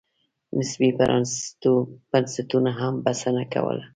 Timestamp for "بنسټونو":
2.11-2.71